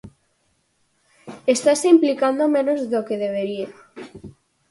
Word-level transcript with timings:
Estase 1.55 1.85
implicando 1.95 2.53
menos 2.55 2.79
do 2.91 3.05
que 3.07 3.21
debería? 3.23 3.69